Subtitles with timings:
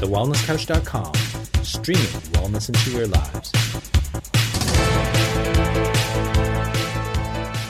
[0.00, 1.14] TheWellnessCouch.com,
[1.62, 3.52] streaming wellness into your lives.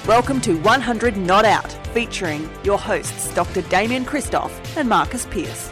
[0.06, 3.60] Welcome to 100 Not Out, featuring your hosts Dr.
[3.62, 5.70] Damien Christoph and Marcus Pierce.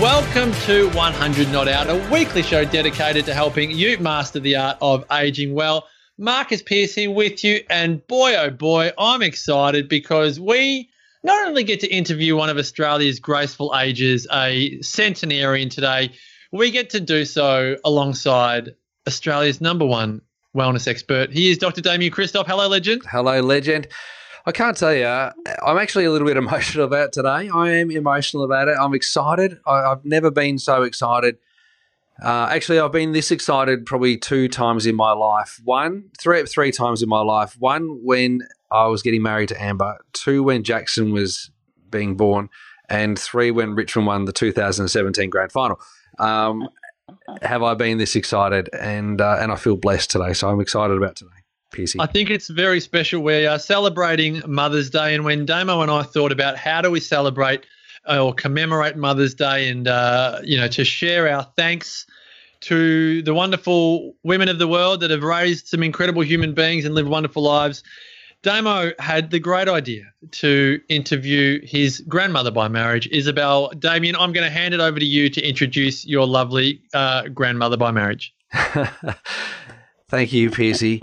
[0.00, 4.76] Welcome to 100 Not Out, a weekly show dedicated to helping you master the art
[4.82, 5.86] of aging well.
[6.18, 10.88] Marcus Pierce here with you, and boy, oh boy, I'm excited because we
[11.22, 16.12] not only get to interview one of Australia's graceful ages, a centenarian today,
[16.52, 18.74] we get to do so alongside
[19.06, 20.22] Australia's number one
[20.56, 21.30] wellness expert.
[21.32, 21.82] He is Dr.
[21.82, 22.46] Damien Christoph.
[22.46, 23.02] Hello, legend.
[23.10, 23.86] Hello, legend.
[24.46, 27.50] I can't tell you, I'm actually a little bit emotional about today.
[27.52, 28.78] I am emotional about it.
[28.80, 29.58] I'm excited.
[29.66, 31.36] I, have never been so excited.
[32.22, 35.60] Uh, actually, I've been this excited probably two times in my life.
[35.64, 37.56] One, three, three times in my life.
[37.58, 39.98] One when I was getting married to Amber.
[40.12, 41.50] Two when Jackson was
[41.90, 42.48] being born,
[42.88, 45.78] and three when Richmond won the 2017 Grand Final.
[46.18, 46.68] Um,
[47.42, 48.70] have I been this excited?
[48.72, 50.32] And uh, and I feel blessed today.
[50.32, 51.30] So I'm excited about today.
[51.72, 51.96] PC.
[51.98, 53.22] I think it's very special.
[53.22, 57.00] We are celebrating Mother's Day, and when Damo and I thought about how do we
[57.00, 57.66] celebrate
[58.08, 62.06] or commemorate Mother's Day, and uh, you know, to share our thanks
[62.60, 66.94] to the wonderful women of the world that have raised some incredible human beings and
[66.94, 67.82] lived wonderful lives.
[68.42, 73.70] Damo had the great idea to interview his grandmother by marriage, Isabel.
[73.70, 77.76] Damien, I'm going to hand it over to you to introduce your lovely uh, grandmother
[77.76, 78.34] by marriage.
[80.08, 81.02] Thank you, Piercy.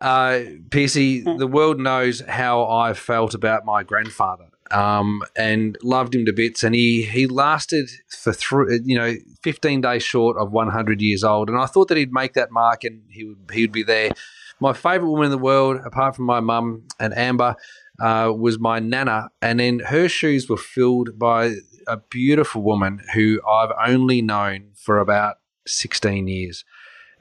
[0.00, 4.46] Uh, Piercy, the world knows how I felt about my grandfather.
[4.72, 6.62] Um, and loved him to bits.
[6.62, 11.48] And he he lasted for through you know 15 days short of 100 years old.
[11.48, 14.12] And I thought that he'd make that mark and he would he would be there.
[14.60, 17.56] My favourite woman in the world, apart from my mum and Amber,
[18.00, 19.30] uh, was my nana.
[19.40, 21.54] And then her shoes were filled by
[21.88, 25.36] a beautiful woman who I've only known for about
[25.66, 26.64] 16 years.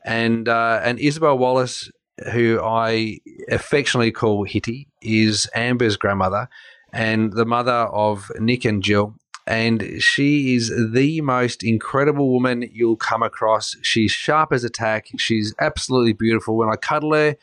[0.06, 1.90] And uh, and Isabel Wallace
[2.32, 6.48] who I affectionately call Hitty, is Amber's grandmother
[6.94, 9.16] and the mother of Nick and Jill.
[9.48, 13.76] And she is the most incredible woman you'll come across.
[13.82, 15.08] She's sharp as a tack.
[15.18, 16.56] She's absolutely beautiful.
[16.56, 17.36] When I cuddle her,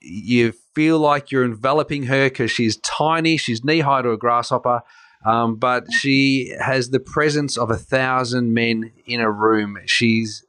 [0.00, 3.36] you feel like you're enveloping her because she's tiny.
[3.36, 4.82] She's knee high to a grasshopper.
[5.24, 9.78] Um, but she has the presence of a thousand men in a room.
[9.86, 10.44] She's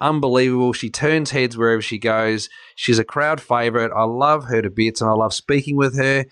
[0.00, 0.72] unbelievable.
[0.72, 2.48] She turns heads wherever she goes.
[2.74, 3.92] She's a crowd favorite.
[3.94, 6.26] I love her to bits and I love speaking with her.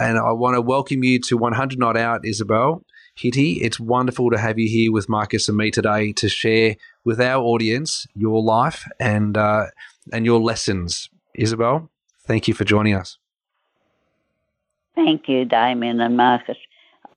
[0.00, 2.82] And I want to welcome you to 100 Not Out, Isabel.
[3.14, 7.20] Hitty, it's wonderful to have you here with Marcus and me today to share with
[7.20, 9.66] our audience your life and uh,
[10.10, 11.10] and your lessons.
[11.34, 11.90] Isabel,
[12.26, 13.18] thank you for joining us.
[14.94, 16.56] Thank you, Damien and Marcus.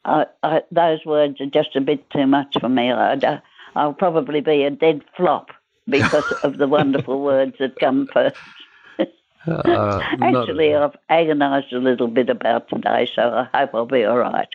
[0.04, 2.92] I, I, those words are just a bit too much for me.
[2.92, 3.42] I,
[3.78, 5.52] I'll probably be a dead flop
[5.88, 8.36] because of the wonderful words that come first.
[9.48, 14.18] Uh, Actually, I've agonised a little bit about today, so I hope I'll be all
[14.18, 14.48] right.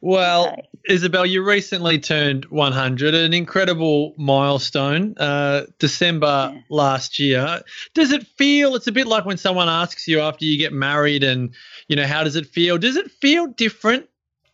[0.00, 0.68] Well, okay.
[0.86, 6.60] Isabel, you recently turned 100, an incredible milestone, uh, December yeah.
[6.68, 7.62] last year.
[7.94, 11.24] Does it feel, it's a bit like when someone asks you after you get married
[11.24, 11.54] and,
[11.88, 12.76] you know, how does it feel?
[12.76, 14.06] Does it feel different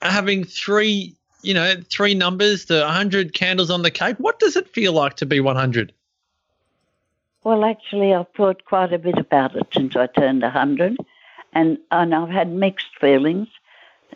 [0.02, 4.16] having three you know, three numbers to 100 candles on the cake.
[4.18, 5.92] What does it feel like to be 100?
[7.42, 10.96] Well, actually, I've thought quite a bit about it since I turned 100,
[11.54, 13.48] and, and I've had mixed feelings.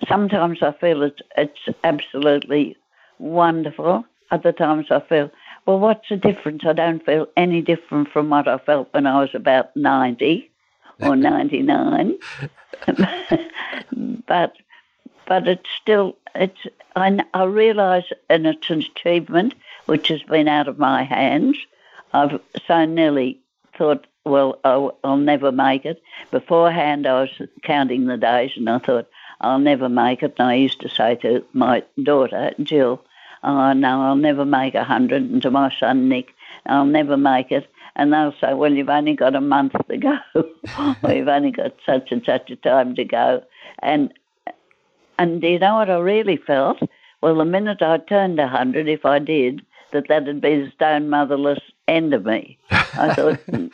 [0.06, 2.76] Sometimes I feel it's, it's absolutely
[3.18, 4.04] wonderful.
[4.30, 5.30] Other times I feel,
[5.64, 6.64] well, what's the difference?
[6.66, 10.50] I don't feel any different from what I felt when I was about 90
[11.00, 12.18] or 99.
[14.26, 14.54] but
[15.26, 19.54] but it's still it's I, I realise and it's an achievement
[19.86, 21.56] which has been out of my hands.
[22.14, 23.40] I've so nearly
[23.76, 26.00] thought, well, I'll, I'll never make it.
[26.30, 29.08] Beforehand, I was counting the days, and I thought
[29.40, 30.36] I'll never make it.
[30.38, 33.02] And I used to say to my daughter Jill,
[33.42, 36.32] "Oh no, I'll never make a hundred," and to my son Nick,
[36.66, 37.66] "I'll never make it."
[37.96, 40.18] And they'll say, "Well, you've only got a month to go,
[41.08, 43.42] you've only got such and such a time to go,"
[43.80, 44.12] and
[45.18, 46.78] and do you know what I really felt?
[47.20, 49.62] Well, the minute I turned a 100, if I did,
[49.92, 52.58] that that'd be the stone motherless end of me.
[52.70, 53.40] I thought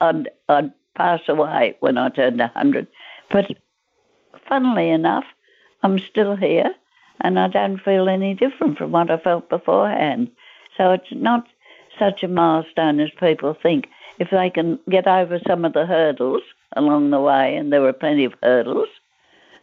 [0.00, 2.86] I'd, I'd pass away when I turned 100.
[3.30, 3.50] But
[4.48, 5.24] funnily enough,
[5.82, 6.74] I'm still here
[7.20, 10.30] and I don't feel any different from what I felt beforehand.
[10.76, 11.46] So it's not
[11.98, 13.88] such a milestone as people think.
[14.18, 16.42] If they can get over some of the hurdles
[16.76, 18.88] along the way, and there were plenty of hurdles.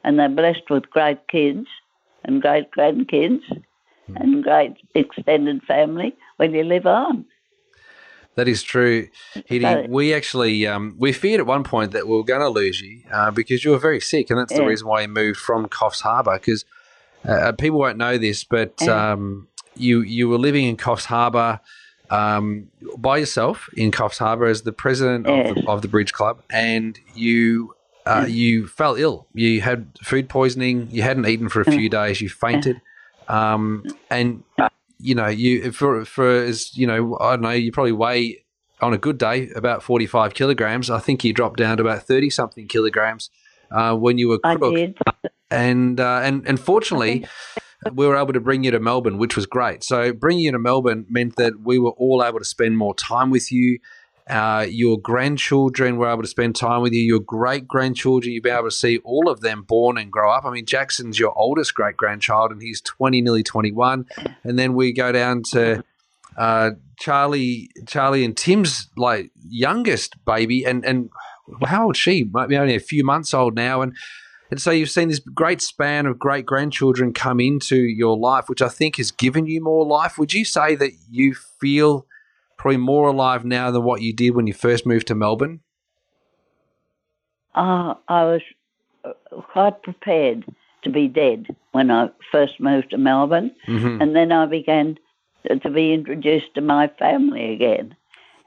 [0.03, 1.67] And they're blessed with great kids
[2.23, 3.41] and great grandkids
[4.07, 4.15] hmm.
[4.15, 6.15] and great extended family.
[6.37, 7.25] Well, you live on.
[8.39, 9.09] That is true,
[9.47, 9.65] Hitty.
[9.89, 13.01] We actually um, we feared at one point that we were going to lose you
[13.11, 15.99] uh, because you were very sick, and that's the reason why you moved from Coffs
[16.01, 16.35] Harbour.
[16.39, 16.63] Because
[17.27, 19.11] uh, people won't know this, but Yeah.
[19.11, 21.59] um, you you were living in Coffs Harbour
[22.09, 26.41] um, by yourself in Coffs Harbour as the president of, the, of the Bridge Club,
[26.49, 27.75] and you.
[28.05, 29.27] Uh, you fell ill.
[29.35, 30.87] You had food poisoning.
[30.89, 32.21] You hadn't eaten for a few days.
[32.21, 32.81] You fainted,
[33.27, 34.43] um, and
[34.99, 38.43] you know, you for for as you know, I don't know, you probably weigh
[38.81, 40.89] on a good day about forty five kilograms.
[40.89, 43.29] I think you dropped down to about thirty something kilograms
[43.71, 44.97] uh, when you were I did.
[45.51, 47.25] And uh, and and fortunately,
[47.93, 49.83] we were able to bring you to Melbourne, which was great.
[49.83, 53.29] So bringing you to Melbourne meant that we were all able to spend more time
[53.31, 53.79] with you.
[54.29, 57.01] Uh, your grandchildren were able to spend time with you.
[57.01, 60.45] Your great grandchildren, you'll be able to see all of them born and grow up.
[60.45, 64.05] I mean, Jackson's your oldest great grandchild, and he's twenty, nearly twenty-one.
[64.43, 65.83] And then we go down to
[66.37, 71.09] uh, Charlie, Charlie and Tim's like youngest baby, and and
[71.65, 72.25] how old is she?
[72.25, 73.95] Might be only a few months old now, and
[74.51, 78.61] and so you've seen this great span of great grandchildren come into your life, which
[78.61, 80.19] I think has given you more life.
[80.19, 82.05] Would you say that you feel
[82.59, 85.61] probably more alive now than what you did when you first moved to Melbourne?
[87.55, 88.41] Oh, I was
[89.03, 90.45] uh, quite prepared
[90.83, 94.01] to be dead when I first moved to Melbourne, Mm-hmm.
[94.01, 94.97] and then I began
[95.63, 97.95] to be introduced to my family again,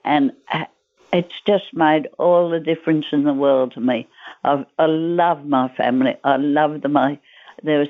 [0.04, 0.66] and uh,
[1.12, 4.06] it's just made all the difference in the world to me.
[4.44, 6.16] I, I love my family.
[6.22, 6.96] I love them.
[6.96, 7.18] I
[7.62, 7.88] there's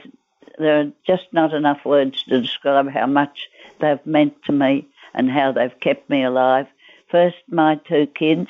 [0.58, 3.48] there are just not enough words to describe how much
[3.80, 6.66] they've meant to me and how they've kept me alive.
[7.10, 8.48] First, my two kids,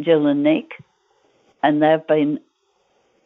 [0.00, 0.82] Jill and Nick,
[1.62, 2.40] and they've been,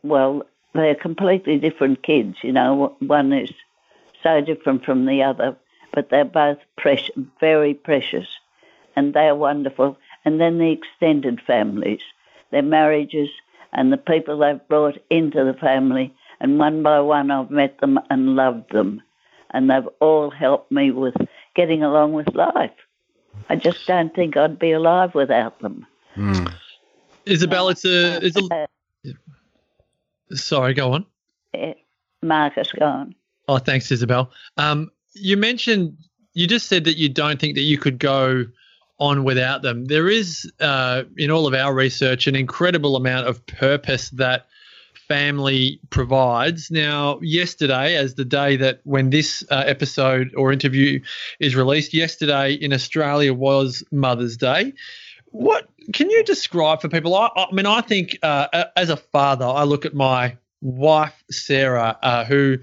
[0.03, 2.37] well, they're completely different kids.
[2.43, 3.53] You know, one is
[4.23, 5.57] so different from the other,
[5.93, 7.11] but they're both precious,
[7.41, 8.29] very precious,
[8.95, 9.99] and they're wonderful.
[10.25, 12.03] And then the extended families,
[12.51, 13.31] their marriages,
[13.73, 16.15] and the people they've brought into the family.
[16.41, 19.03] And one by one, I've met them and loved them,
[19.51, 21.15] and they've all helped me with
[21.55, 22.73] getting along with life.
[23.49, 25.87] I just don't think I'd be alive without them.
[27.27, 28.67] Isabel, it's a, it's a.
[29.07, 29.13] Uh,
[30.33, 31.07] Sorry, go on.
[31.55, 31.75] eh,
[32.23, 33.15] Marcus gone.
[33.49, 34.31] Oh, thanks, Isabel.
[34.57, 35.97] Um, you mentioned
[36.35, 38.47] you just said that you don't think that you could go
[38.99, 39.87] on without them.
[39.87, 44.47] There is, uh, in all of our research, an incredible amount of purpose that
[45.11, 46.71] family provides.
[46.71, 51.01] Now, yesterday, as the day that when this uh, episode or interview
[51.41, 54.73] is released, yesterday in Australia was Mother's Day.
[55.33, 57.17] What can you describe for people?
[57.17, 61.99] I, I mean, I think uh, as a father, I look at my wife Sarah,
[62.03, 62.59] uh, who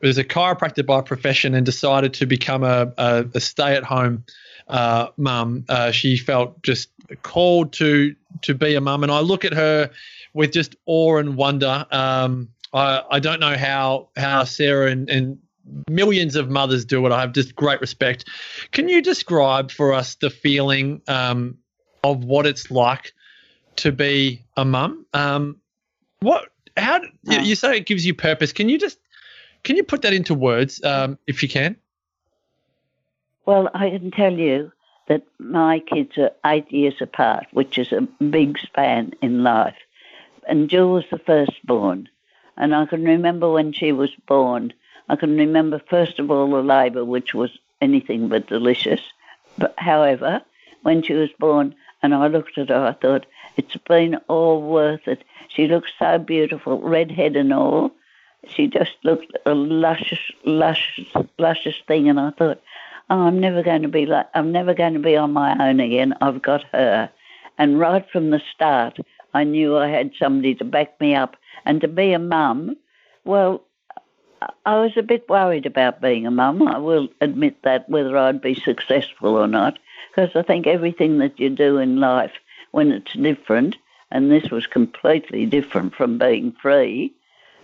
[0.00, 4.24] was a chiropractor by profession and decided to become a, a, a stay-at-home
[4.68, 5.64] uh, mum.
[5.68, 6.90] Uh, she felt just
[7.22, 9.90] called to to be a mum, and I look at her
[10.34, 11.86] with just awe and wonder.
[11.90, 15.38] Um, I, I don't know how how Sarah and, and
[15.88, 17.12] millions of mothers do it.
[17.12, 18.26] I have just great respect.
[18.72, 21.58] Can you describe for us the feeling um,
[22.04, 23.12] of what it's like
[23.76, 25.06] to be a mum?
[25.12, 25.60] Um,
[26.20, 26.48] what?
[26.76, 27.00] How?
[27.24, 28.52] You, you say it gives you purpose.
[28.52, 28.98] Can you just
[29.64, 31.76] can you put that into words, um, if you can?
[33.46, 34.72] Well, I can tell you
[35.08, 39.76] that my kids are eight years apart, which is a big span in life.
[40.48, 42.08] And Jill was the firstborn.
[42.56, 44.72] And I can remember when she was born,
[45.08, 47.50] I can remember first of all the labour, which was
[47.80, 49.00] anything but delicious.
[49.58, 50.42] But however,
[50.82, 53.26] when she was born and I looked at her, I thought,
[53.56, 55.22] it's been all worth it.
[55.48, 57.92] She looked so beautiful, redhead and all.
[58.46, 62.62] She just looked a luscious, luscious, luscious thing, and I thought,
[63.10, 65.80] oh, I'm never going to be like, I'm never going to be on my own
[65.80, 66.14] again.
[66.20, 67.10] I've got her.
[67.58, 68.98] And right from the start,
[69.34, 71.36] I knew I had somebody to back me up.
[71.64, 72.76] And to be a mum,
[73.24, 73.62] well,
[74.64, 76.66] I was a bit worried about being a mum.
[76.66, 79.78] I will admit that, whether I'd be successful or not,
[80.10, 82.32] because I think everything that you do in life,
[82.70, 83.76] when it's different,
[84.10, 87.12] and this was completely different from being free,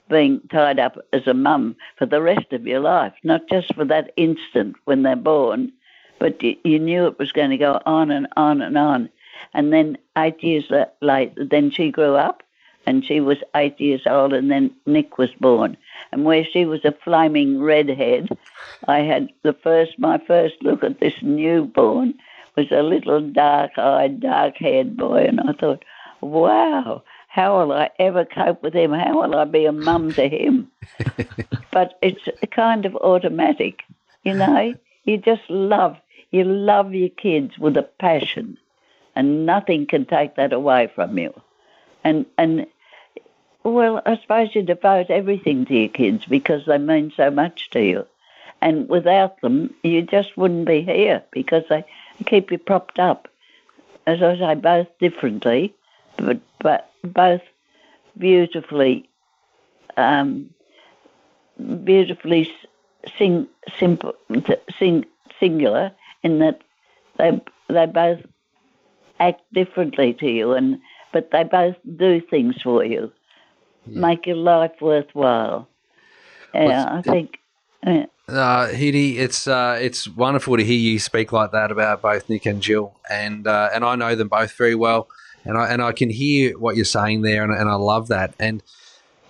[0.09, 3.85] being tied up as a mum for the rest of your life, not just for
[3.87, 5.73] that instant when they're born,
[6.19, 9.09] but you, knew it was going to go on and on and on.
[9.53, 10.65] And then eight years
[11.01, 12.43] later, then she grew up
[12.87, 15.77] and she was eight years old, and then Nick was born.
[16.13, 18.29] And where she was a flaming redhead,
[18.87, 22.15] I had the first, my first look at this newborn
[22.57, 25.85] was a little dark eyed, dark haired boy, and I thought,
[26.21, 28.93] wow, how will I ever cope with him?
[28.93, 30.71] How will I be a mum to him?
[31.73, 33.83] but it's kind of automatic,
[34.23, 34.75] you know.
[35.05, 35.97] You just love,
[36.31, 38.57] you love your kids with a passion,
[39.17, 41.33] and nothing can take that away from you.
[42.03, 42.67] And and
[43.65, 47.83] well, I suppose you devote everything to your kids because they mean so much to
[47.83, 48.07] you.
[48.61, 51.85] And without them, you just wouldn't be here because they
[52.27, 53.29] keep you propped up.
[54.07, 55.75] As I say, both differently,
[56.17, 57.41] but, but both
[58.19, 59.09] beautifully,
[59.97, 60.51] um,
[61.85, 62.53] beautifully
[63.19, 64.15] sing, simple,
[64.79, 65.07] sing,
[65.41, 65.93] singular
[66.23, 66.61] in that
[67.17, 68.21] they they both
[69.21, 70.81] act differently to you, and
[71.13, 73.13] but they both do things for you
[73.87, 74.01] yeah.
[74.01, 75.69] make your life worthwhile.
[76.53, 77.39] Yeah, I think.
[77.85, 78.07] Yeah.
[78.29, 82.47] Uh, Hitty, it's uh, it's wonderful to hear you speak like that about both Nick
[82.47, 85.09] and Jill, and uh, and I know them both very well,
[85.45, 88.35] and I and I can hear what you're saying there, and, and I love that.
[88.39, 88.63] And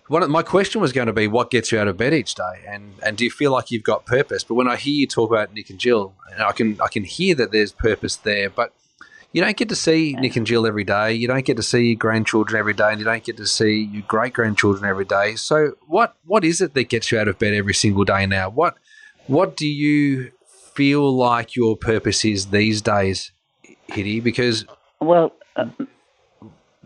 [0.07, 2.37] one of, my question was going to be, what gets you out of bed each
[2.37, 4.45] day, and and do you feel like you've got purpose?
[4.45, 7.35] But when I hear you talk about Nick and Jill, I can I can hear
[7.35, 8.73] that there's purpose there, but
[9.35, 11.13] you don't get to see Nick and Jill every day.
[11.13, 13.83] You don't get to see your grandchildren every day, and you don't get to see
[13.91, 15.35] your great grandchildren every day.
[15.35, 18.49] So, what what is it that gets you out of bed every single day now?
[18.49, 18.77] What
[19.27, 20.31] what do you
[20.75, 23.33] feel like your purpose is these days,
[23.89, 24.21] Hitty?
[24.21, 24.67] Because
[25.01, 25.67] well, uh,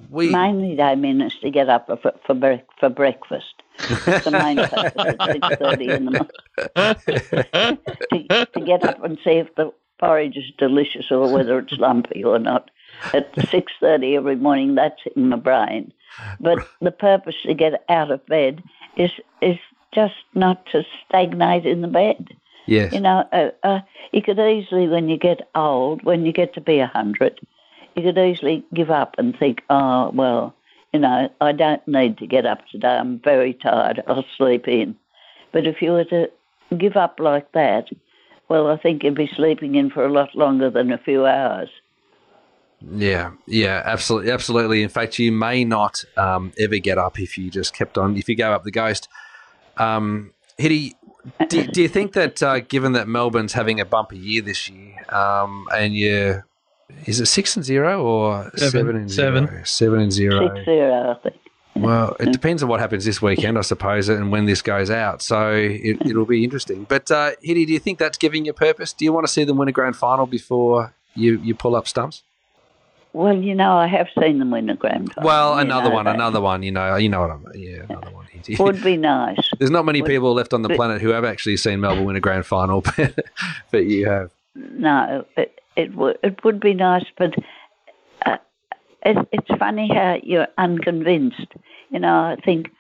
[0.08, 0.94] we mainly they
[1.26, 3.44] is to get up for for, for breakfast.
[3.78, 7.78] the main purpose at six thirty in the morning
[8.10, 12.24] to, to get up and see if the porridge is delicious or whether it's lumpy
[12.24, 12.70] or not.
[13.12, 15.92] At 6.30 every morning, that's in my brain.
[16.40, 18.62] But the purpose to get out of bed
[18.96, 19.58] is, is
[19.92, 22.28] just not to stagnate in the bed.
[22.66, 22.92] Yes.
[22.92, 23.80] You know, uh, uh,
[24.12, 27.40] you could easily, when you get old, when you get to be a 100,
[27.96, 30.54] you could easily give up and think, oh, well,
[30.92, 32.88] you know, I don't need to get up today.
[32.96, 34.02] I'm very tired.
[34.06, 34.96] I'll sleep in.
[35.52, 36.30] But if you were to
[36.76, 37.88] give up like that,
[38.48, 41.68] well, I think you'd be sleeping in for a lot longer than a few hours.
[42.80, 44.82] Yeah, yeah, absolutely, absolutely.
[44.82, 48.16] In fact, you may not um, ever get up if you just kept on.
[48.16, 49.08] If you go up the ghost,
[49.76, 50.94] um, Hitty,
[51.48, 54.94] do, do you think that uh, given that Melbourne's having a bumper year this year,
[55.12, 56.42] um, and you
[57.04, 59.26] is it six and zero or seven, seven and zero?
[59.26, 59.64] Seven.
[59.64, 60.54] seven and zero.
[60.54, 61.36] Six zero, I think.
[61.80, 65.22] Well, it depends on what happens this weekend, I suppose, and when this goes out.
[65.22, 66.84] So it, will be interesting.
[66.84, 68.92] But uh, Hitty, do you think that's giving you purpose?
[68.92, 71.86] Do you want to see them win a grand final before you, you pull up
[71.88, 72.22] stumps?
[73.12, 75.26] Well, you know, I have seen them win a grand final.
[75.26, 76.62] Well, another one, another one.
[76.62, 77.44] You know, you know what I'm.
[77.54, 78.26] Yeah, another one.
[78.58, 79.38] Would be nice.
[79.58, 82.16] There's not many Would, people left on the planet who have actually seen Melbourne win
[82.16, 83.18] a grand final, but,
[83.70, 84.30] but you have.
[84.54, 87.34] No, it, it would it would be nice, but
[89.04, 91.54] it, it's funny how you're unconvinced
[91.90, 92.70] you know, I think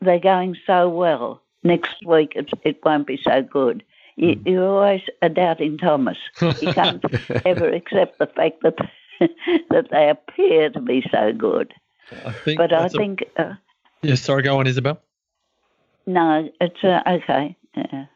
[0.00, 1.40] they're going so well.
[1.62, 3.84] Next week it, it won't be so good.
[4.16, 4.46] You, mm.
[4.46, 6.18] You're always a doubting Thomas.
[6.40, 7.02] You can't
[7.46, 8.76] ever accept the fact that
[9.70, 11.72] that they appear to be so good.
[12.26, 13.24] I think but I think.
[13.36, 13.54] A, uh,
[14.02, 15.00] yeah, sorry, go on, Isabel.
[16.04, 17.56] No, it's uh, okay.
[17.76, 18.06] Yeah,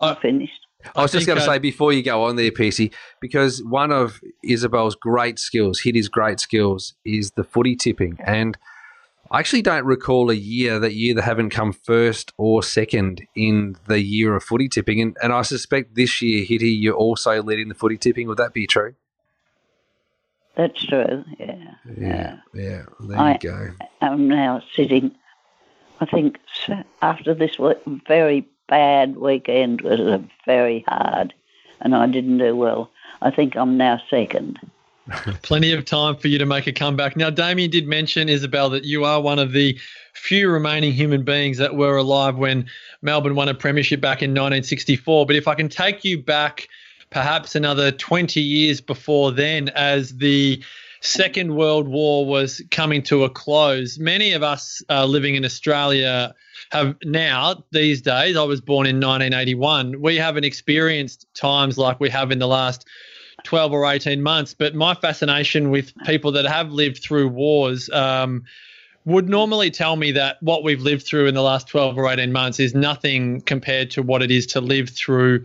[0.00, 0.66] uh, finished.
[0.94, 3.92] I was just going to uh, say before you go on there, PC, because one
[3.92, 8.18] of Isabel's great skills, Hitty's great skills, is the footy tipping.
[8.24, 8.56] And
[9.30, 13.76] I actually don't recall a year that you either haven't come first or second in
[13.86, 15.00] the year of footy tipping.
[15.00, 18.26] And, and I suspect this year, Hitty, you're also leading the footy tipping.
[18.26, 18.94] Would that be true?
[20.56, 21.74] That's true, yeah.
[21.96, 22.82] Yeah, yeah.
[22.98, 23.70] There I, you go.
[24.00, 25.12] I'm now sitting,
[26.00, 26.38] I think,
[27.00, 27.56] after this
[28.06, 31.34] very bad weekend was very hard
[31.80, 32.90] and I didn't do well.
[33.20, 34.58] I think I'm now second.
[35.42, 37.16] Plenty of time for you to make a comeback.
[37.16, 39.78] Now, Damien did mention, Isabel, that you are one of the
[40.14, 42.66] few remaining human beings that were alive when
[43.02, 45.26] Melbourne won a premiership back in 1964.
[45.26, 46.68] But if I can take you back
[47.10, 50.62] perhaps another 20 years before then, as the
[51.00, 56.34] Second World War was coming to a close, many of us uh, living in Australia
[56.72, 62.08] have now, these days, I was born in 1981, we haven't experienced times like we
[62.10, 62.86] have in the last
[63.44, 64.54] 12 or 18 months.
[64.54, 68.44] But my fascination with people that have lived through wars um,
[69.04, 72.32] would normally tell me that what we've lived through in the last 12 or 18
[72.32, 75.44] months is nothing compared to what it is to live through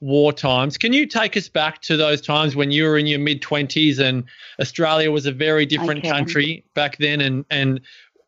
[0.00, 0.76] war times.
[0.76, 3.98] Can you take us back to those times when you were in your mid 20s
[3.98, 4.24] and
[4.60, 7.80] Australia was a very different country back then and and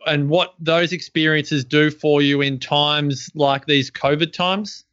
[0.09, 4.85] and what those experiences do for you in times like these COVID times?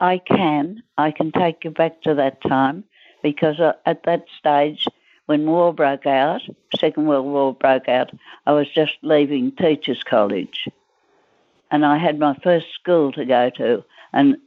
[0.00, 0.82] I can.
[0.96, 2.84] I can take you back to that time
[3.22, 4.86] because uh, at that stage
[5.30, 6.40] when war broke out,
[6.76, 8.10] Second World War broke out,
[8.46, 10.66] I was just leaving Teachers College.
[11.70, 14.38] And I had my first school to go to, and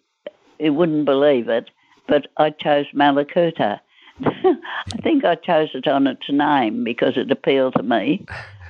[0.60, 1.70] you wouldn't believe it,
[2.06, 3.80] but I chose Mallacoota.
[4.26, 8.26] I think I chose it on its name because it appealed to me,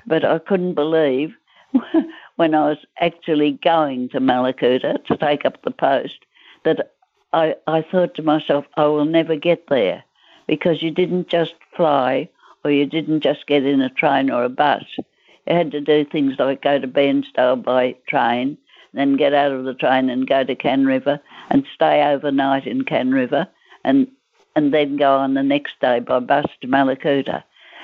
[0.06, 1.36] but I couldn't believe
[2.36, 6.26] when I was actually going to Mallacoota to take up the post
[6.64, 6.94] that
[7.32, 10.04] I, I thought to myself, I will never get there
[10.48, 12.30] because you didn't just fly
[12.64, 14.86] or you didn't just get in a train or a bus.
[14.98, 18.58] You had to do things like go to Bairnsdale by train,
[18.94, 21.20] then get out of the train and go to Cann River
[21.50, 23.48] and stay overnight in Cann River
[23.84, 24.08] and
[24.56, 27.44] and then go on the next day by bus to Mallacoota.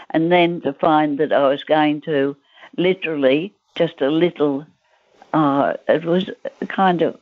[0.10, 2.36] And then to find that I was going to
[2.78, 4.66] literally just a little,
[5.34, 6.30] uh, it was
[6.68, 7.18] kind of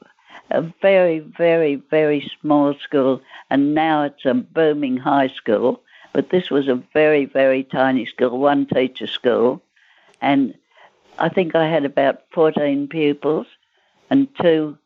[0.49, 5.81] a very, very, very small school, and now it's a booming high school.
[6.13, 9.61] But this was a very, very tiny school, one teacher school,
[10.21, 10.55] and
[11.19, 13.47] I think I had about 14 pupils
[14.09, 14.77] and two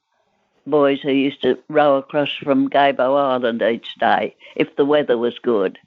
[0.65, 5.37] boys who used to row across from Gabo Island each day if the weather was
[5.39, 5.77] good.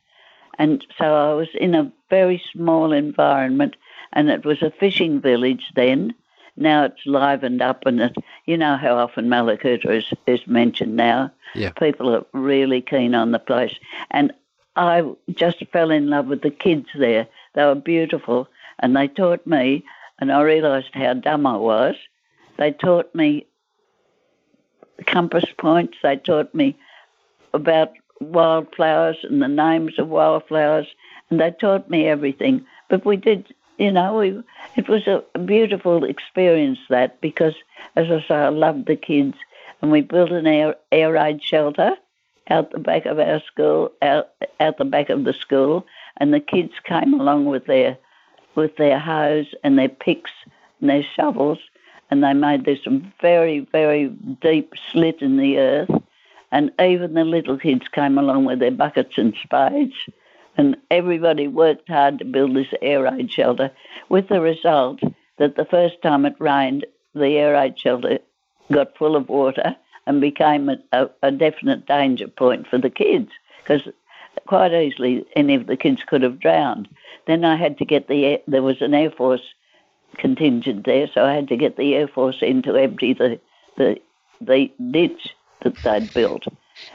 [0.58, 3.76] And so I was in a very small environment,
[4.12, 6.14] and it was a fishing village then.
[6.56, 11.32] Now it's livened up, and it, you know how often Mallacoota is, is mentioned now.
[11.54, 11.70] Yeah.
[11.70, 13.74] People are really keen on the place.
[14.10, 14.32] And
[14.76, 17.26] I just fell in love with the kids there.
[17.54, 19.84] They were beautiful, and they taught me,
[20.20, 21.96] and I realised how dumb I was.
[22.56, 23.46] They taught me
[25.06, 25.98] compass points.
[26.02, 26.76] They taught me
[27.52, 30.86] about wildflowers and the names of wildflowers,
[31.30, 32.64] and they taught me everything.
[32.88, 34.42] But we did, you know, we,
[34.76, 37.54] it was a beautiful experience that because,
[37.96, 39.36] as I say, I loved the kids,
[39.82, 41.96] and we built an air, air raid shelter
[42.50, 44.30] out the back of our school, out
[44.60, 45.86] out the back of the school,
[46.18, 47.96] and the kids came along with their
[48.54, 50.30] with their hoes and their picks
[50.80, 51.58] and their shovels,
[52.10, 52.80] and they made this
[53.20, 54.08] very, very
[54.40, 55.90] deep slit in the earth.
[56.54, 59.96] And even the little kids came along with their buckets and spades.
[60.56, 63.72] And everybody worked hard to build this air raid shelter,
[64.08, 65.00] with the result
[65.38, 68.20] that the first time it rained, the air raid shelter
[68.70, 69.74] got full of water
[70.06, 73.88] and became a, a, a definite danger point for the kids because
[74.46, 76.86] quite easily any of the kids could have drowned.
[77.26, 79.54] Then I had to get the air, there was an Air Force
[80.18, 83.40] contingent there, so I had to get the Air Force in to empty the
[83.76, 84.00] the
[84.40, 86.46] the ditch that they'd built,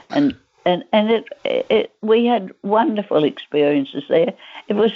[0.08, 4.32] and and and it, it we had wonderful experiences there.
[4.68, 4.92] It was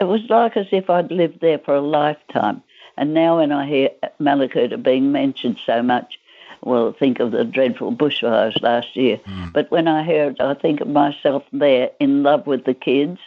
[0.00, 2.62] it was like as if I'd lived there for a lifetime.
[2.96, 6.18] And now when I hear Mallacoota being mentioned so much,
[6.62, 9.16] well, think of the dreadful bushfires last year.
[9.24, 9.50] Hmm.
[9.52, 13.18] But when I hear it, I think of myself there in love with the kids,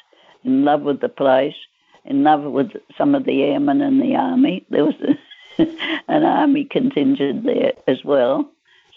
[0.43, 1.55] in love with the place,
[2.05, 4.65] in love with some of the airmen and the army.
[4.69, 4.95] There was
[6.07, 8.49] an army contingent there as well.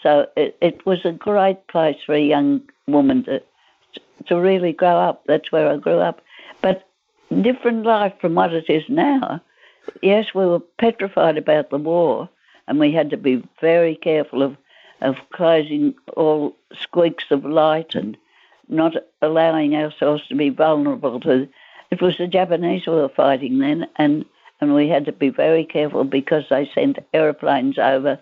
[0.02, 3.42] So it, it was a great place for a young woman to
[4.26, 5.22] to really grow up.
[5.26, 6.20] That's where I grew up.
[6.60, 6.86] But
[7.42, 9.40] different life from what it is now.
[10.02, 12.28] Yes, we were petrified about the war,
[12.68, 14.56] and we had to be very careful of
[15.00, 18.16] of closing all squeaks of light and
[18.68, 21.48] not allowing ourselves to be vulnerable to.
[21.90, 24.24] It was the Japanese who were fighting then, and
[24.60, 28.18] and we had to be very careful because they sent aeroplanes over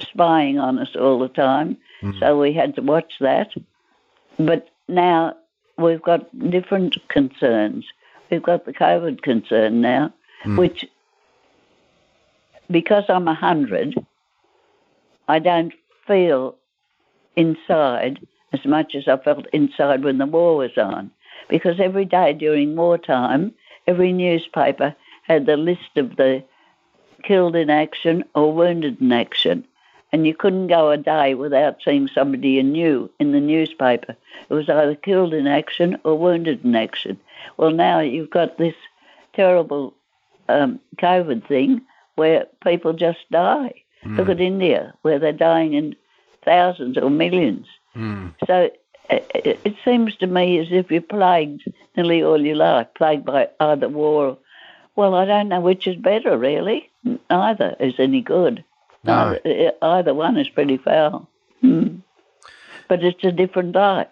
[0.00, 1.76] spying on us all the time.
[2.02, 2.18] Mm-hmm.
[2.18, 3.52] So we had to watch that.
[4.38, 5.36] But now
[5.78, 7.86] we've got different concerns.
[8.30, 10.12] We've got the COVID concern now,
[10.44, 10.58] mm.
[10.58, 10.84] which,
[12.70, 13.94] because I'm 100,
[15.28, 15.72] I don't
[16.06, 16.56] feel
[17.36, 21.10] inside as much as I felt inside when the war was on.
[21.48, 23.52] Because every day during wartime,
[23.86, 26.42] every newspaper had the list of the
[27.22, 29.66] killed in action or wounded in action.
[30.16, 34.16] And you couldn't go a day without seeing somebody you knew in the newspaper.
[34.48, 37.20] It was either killed in action or wounded in action.
[37.58, 38.74] Well, now you've got this
[39.34, 39.92] terrible
[40.48, 41.82] um, COVID thing
[42.14, 43.74] where people just die.
[44.16, 45.94] Look at India, where they're dying in
[46.46, 47.66] thousands or millions.
[48.46, 48.70] So
[49.10, 53.26] it, it, it seems to me as if you're plagued nearly all your life, plagued
[53.26, 54.38] by either war.
[54.94, 56.88] Well, I don't know which is better, really.
[57.28, 58.64] Neither is any good.
[59.06, 59.38] No.
[59.82, 61.28] Either one is pretty foul.
[61.60, 61.98] Hmm.
[62.88, 64.08] But it's a different life.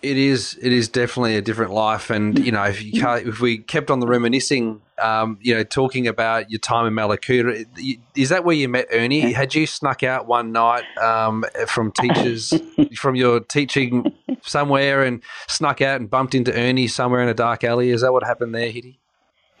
[0.00, 0.56] It is.
[0.62, 3.90] It is definitely a different life, and you know, if you can't, if we kept
[3.90, 7.66] on the reminiscing, um, you know, talking about your time in Mallacoota,
[8.14, 9.32] is that where you met Ernie?
[9.32, 12.54] Had you snuck out one night um, from teachers
[12.94, 17.64] from your teaching somewhere and snuck out and bumped into Ernie somewhere in a dark
[17.64, 17.90] alley?
[17.90, 19.00] Is that what happened there, Hitty?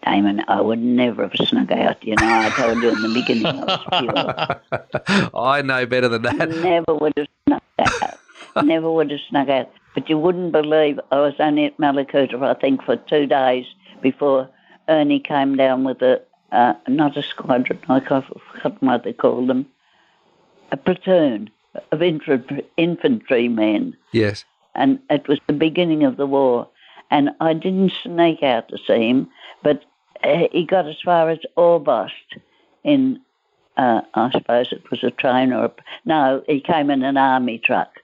[0.04, 2.02] Damon, I would never have snuck out.
[2.04, 4.60] You know, I told you in the beginning I was
[5.10, 5.30] pure.
[5.34, 6.48] I know better than that.
[6.48, 8.64] Never would have snuck out.
[8.64, 9.70] never would have snuck out.
[9.94, 13.66] But you wouldn't believe I was only at Mallacoota, I think, for two days
[14.00, 14.48] before
[14.88, 19.48] Ernie came down with a, uh, not a squadron, I can't forgotten what they called
[19.48, 19.66] them,
[20.72, 21.50] a platoon
[21.92, 23.96] of infantry, infantrymen.
[24.12, 24.44] Yes.
[24.74, 26.68] And it was the beginning of the war.
[27.10, 29.28] And I didn't sneak out to see him,
[29.62, 29.84] but
[30.22, 32.10] he got as far as Orbost
[32.84, 33.20] in,
[33.76, 35.72] uh, I suppose it was a train or a,
[36.04, 38.00] no, he came in an army truck.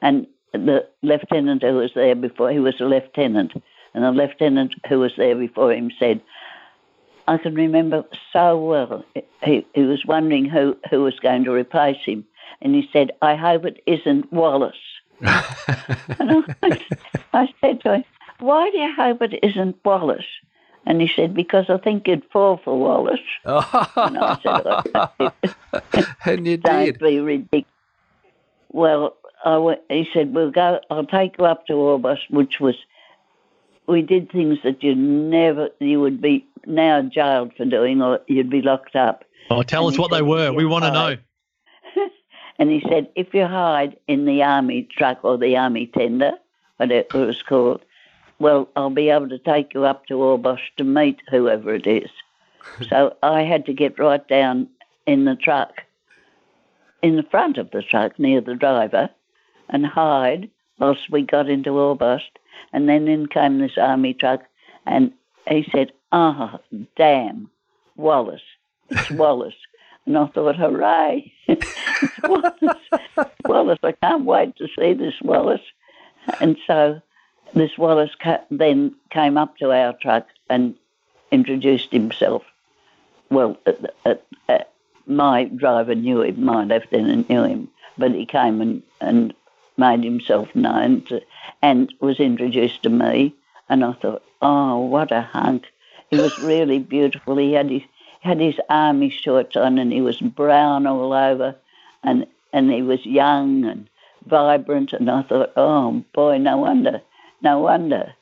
[0.00, 3.52] And the lieutenant who was there before, he was a lieutenant,
[3.94, 6.20] and the lieutenant who was there before him said,
[7.26, 9.04] I can remember so well.
[9.42, 12.24] He, he was wondering who, who was going to replace him.
[12.60, 14.76] And he said, I hope it isn't Wallace.
[15.20, 16.84] and I,
[17.32, 18.04] I said to him,
[18.40, 20.26] Why do you hope it isn't Wallace?
[20.86, 23.20] And he said, Because I think you'd fall for Wallace.
[23.44, 25.32] and I said, oh,
[26.26, 26.98] And you Don't did.
[26.98, 27.66] be ridiculous.
[28.72, 30.80] Well, I went, he said, "We'll go.
[30.90, 32.74] I'll take you up to Orbost, which was
[33.86, 38.50] we did things that you never you would be now jailed for doing, or you'd
[38.50, 40.52] be locked up." Oh, tell And us he what they were.
[40.52, 41.16] We want to know.
[42.58, 46.32] And he said, "If you hide in the army truck or the army tender,
[46.78, 47.82] whatever it was called,
[48.44, 52.10] well, I'll be able to take you up to Orbost to meet whoever it is."
[52.90, 54.68] so I had to get right down
[55.06, 55.82] in the truck,
[57.00, 59.08] in the front of the truck near the driver,
[59.70, 62.32] and hide whilst we got into Orbost.
[62.74, 64.42] And then in came this army truck,
[64.84, 65.10] and
[65.48, 66.58] he said, "Ah,
[66.96, 67.50] damn,
[67.96, 68.48] Wallace,
[68.90, 69.60] it's Wallace."
[70.04, 73.26] And I thought, hooray, it's Wallace.
[73.46, 75.66] Wallace, I can't wait to see this Wallace.
[76.42, 77.00] And so
[77.54, 80.74] this Wallace ca- then came up to our truck and
[81.30, 82.44] introduced himself.
[83.30, 84.14] Well, uh,
[84.48, 84.58] uh,
[85.06, 89.34] my driver knew him, my lieutenant knew him, but he came and, and
[89.76, 91.20] made himself known to,
[91.62, 93.34] and was introduced to me.
[93.68, 95.66] And I thought, oh, what a hunk.
[96.10, 97.36] He was really beautiful.
[97.36, 97.82] He had his,
[98.20, 101.56] had his army shorts on and he was brown all over
[102.02, 103.88] and, and he was young and
[104.26, 104.92] vibrant.
[104.92, 107.00] And I thought, oh, boy, no wonder,
[107.44, 108.14] no wonder.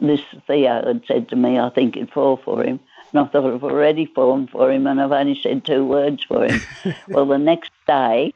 [0.00, 2.78] This Theo had said to me, I think you'd fall for him.
[3.12, 6.46] And I thought, I've already fallen for him and I've only said two words for
[6.46, 6.60] him.
[7.08, 8.34] well, the next day,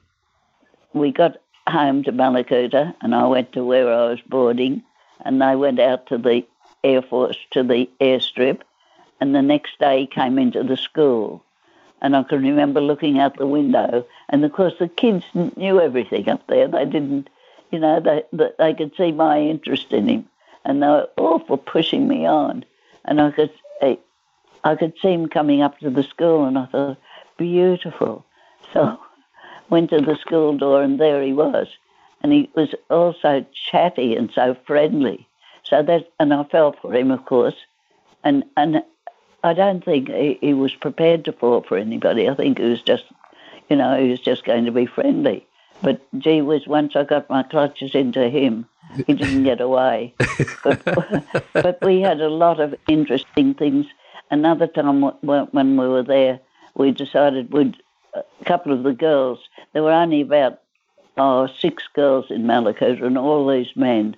[0.93, 1.37] we got
[1.69, 4.83] home to Mallacoota and I went to where I was boarding
[5.25, 6.47] and they went out to the
[6.85, 8.61] Air Force, to the airstrip.
[9.21, 11.45] And the next day he came into the school.
[12.01, 14.07] And I can remember looking out the window.
[14.29, 16.69] And of course, the kids knew everything up there.
[16.69, 17.29] They didn't,
[17.71, 20.29] you know, they, they, they could see my interest in him.
[20.65, 22.65] And they were all for pushing me on.
[23.05, 23.51] And I could,
[23.81, 23.99] I,
[24.65, 26.99] I could see him coming up to the school, and I thought,
[27.37, 28.25] beautiful.
[28.73, 28.99] So
[29.71, 31.69] went to the school door, and there he was.
[32.23, 35.29] And he was also chatty and so friendly.
[35.63, 37.55] So that, and I fell for him, of course.
[38.25, 38.83] And and
[39.45, 42.29] I don't think he, he was prepared to fall for anybody.
[42.29, 43.05] I think he was just,
[43.71, 45.47] you know, he was just going to be friendly.
[45.83, 48.67] But gee whiz, once I got my clutches into him,
[49.07, 50.15] he didn't get away.
[50.65, 50.85] but,
[51.53, 53.87] but we had a lot of interesting things.
[54.31, 56.41] Another time when when we were there,
[56.75, 57.77] we decided we'd,
[58.15, 59.39] a couple of the girls,
[59.73, 60.61] there were only about
[61.19, 64.17] oh, six girls in Mallacoota and all these men.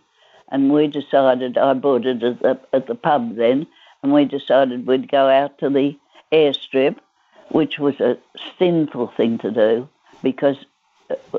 [0.53, 3.67] And we decided, I boarded at the, at the pub then,
[4.03, 5.97] and we decided we'd go out to the
[6.33, 6.97] airstrip,
[7.51, 8.19] which was a
[8.59, 9.89] sinful thing to do
[10.23, 10.57] because
[11.11, 11.39] uh,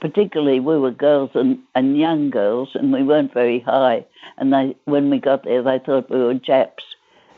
[0.00, 4.04] particularly we were girls and, and young girls and we weren't very high
[4.36, 6.84] and they when we got there they thought we were Japs.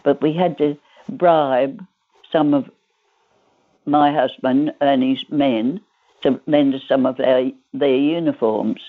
[0.02, 1.84] But we had to bribe
[2.32, 2.70] some of
[3.86, 5.80] my husband and his men
[6.22, 8.80] to lend us some of our, their uniforms.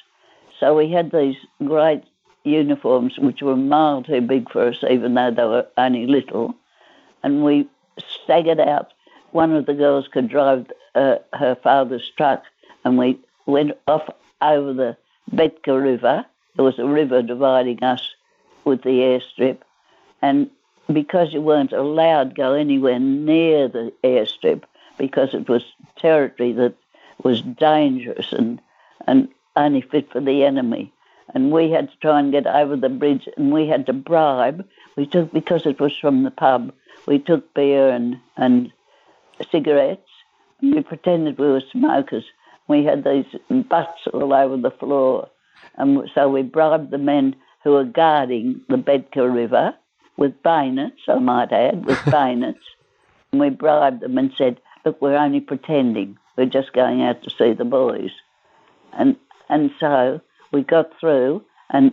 [0.60, 2.04] So we had these great
[2.44, 6.56] uniforms which were mile too big for us, even though they were only little.
[7.24, 7.68] And we
[8.24, 8.94] staggered out.
[9.32, 12.44] One of the girls could drive uh, her father's truck,
[12.84, 14.10] and we went off
[14.42, 14.98] over the
[15.34, 16.26] Betka River.
[16.56, 18.02] There was a river dividing us
[18.66, 19.60] with the airstrip,
[20.22, 20.50] and
[20.92, 24.64] because you weren't allowed to go anywhere near the airstrip
[24.98, 25.64] because it was
[25.96, 26.76] territory that
[27.24, 28.62] was dangerous and,
[29.08, 30.92] and only fit for the enemy.
[31.34, 34.68] and we had to try and get over the bridge, and we had to bribe.
[34.96, 36.74] We took because it was from the pub.
[37.08, 38.72] We took beer and and
[39.52, 40.10] cigarettes.
[40.62, 42.26] We pretended we were smokers.
[42.72, 45.28] We had these butts all over the floor,
[45.76, 49.76] and so we bribed the men who were guarding the Betka River
[50.16, 51.02] with bayonets.
[51.10, 52.64] I might add, with bayonets.
[53.34, 56.18] And we bribed them and said, "Look, we're only pretending.
[56.38, 58.12] We're just going out to see the boys."
[58.94, 59.18] And
[59.50, 60.22] and so
[60.54, 61.92] we got through, and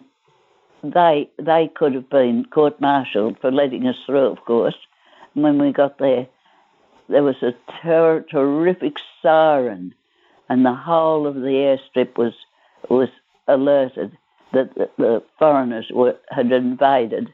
[0.84, 4.78] they they could have been court-martialed for letting us through, of course.
[5.34, 6.28] And when we got there,
[7.08, 9.92] there was a ter- terrific siren,
[10.48, 12.32] and the whole of the airstrip was
[12.88, 13.08] was
[13.46, 14.16] alerted
[14.52, 17.32] that the, the foreigners were had invaded,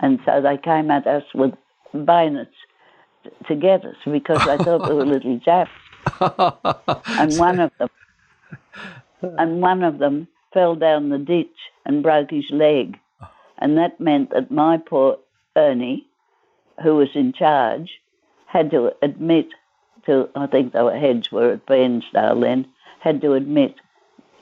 [0.00, 1.54] and so they came at us with
[2.04, 2.54] bayonets
[3.48, 5.70] to get us because they thought we were little Japs.
[6.20, 7.88] and one of them,
[9.22, 12.96] and one of them fell down the ditch and broke his leg,
[13.58, 15.18] and that meant that my poor
[15.56, 16.06] Ernie,
[16.82, 17.90] who was in charge,
[18.46, 19.46] had to admit
[20.06, 22.66] to I think they were heads were at Bairnsdale then
[23.00, 23.74] had to admit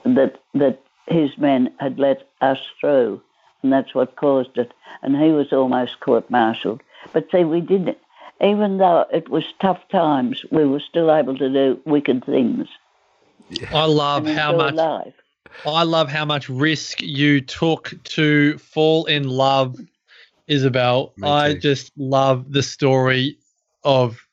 [0.05, 3.21] that that his men had let us through,
[3.63, 4.73] and that's what caused it.
[5.03, 6.83] And he was almost court-martialed.
[7.13, 7.99] But see, we didn't.
[8.41, 12.69] even though it was tough times, we were still able to do wicked things.
[13.73, 15.15] I love how much alive.
[15.65, 19.79] I love how much risk you took to fall in love,
[20.49, 21.13] Isabel.
[21.23, 23.39] I just love the story
[23.85, 24.24] of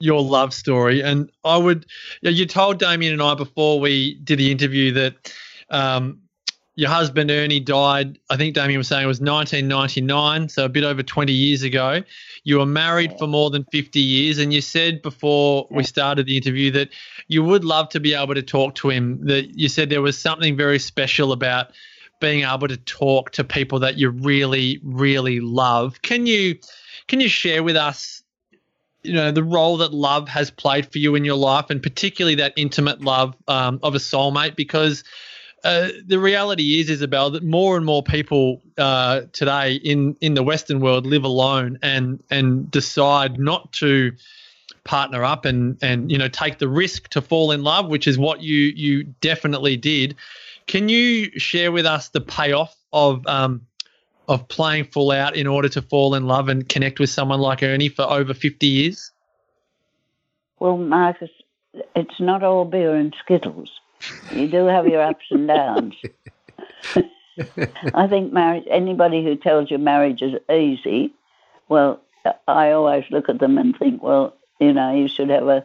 [0.00, 1.02] your love story.
[1.02, 1.86] And I would,
[2.20, 5.34] you, know, you told Damien and I before we did the interview that
[5.70, 6.20] um,
[6.76, 10.84] your husband Ernie died, I think Damien was saying it was 1999, so a bit
[10.84, 12.04] over 20 years ago.
[12.44, 16.36] You were married for more than 50 years, and you said before we started the
[16.36, 16.90] interview that
[17.26, 19.26] you would love to be able to talk to him.
[19.26, 21.72] That you said there was something very special about
[22.20, 26.00] being able to talk to people that you really, really love.
[26.02, 26.58] Can you
[27.08, 28.17] can you share with us,
[29.08, 32.36] you know, the role that love has played for you in your life, and particularly
[32.36, 34.54] that intimate love um, of a soulmate?
[34.54, 35.02] Because
[35.64, 40.42] uh, the reality is, Isabel, that more and more people uh, today in, in the
[40.42, 44.12] Western world live alone and and decide not to
[44.84, 48.18] partner up and and you know take the risk to fall in love, which is
[48.18, 50.14] what you you definitely did.
[50.66, 53.62] Can you share with us the payoff of um,
[54.28, 57.62] of playing full out in order to fall in love and connect with someone like
[57.62, 59.10] Ernie for over fifty years?
[60.60, 61.30] Well, Marcus,
[61.94, 63.70] it's not all beer and skittles.
[64.32, 65.94] You do have your ups and downs.
[67.94, 68.64] I think marriage.
[68.70, 71.12] Anybody who tells you marriage is easy,
[71.68, 72.00] well,
[72.46, 75.64] I always look at them and think, well, you know, you should have a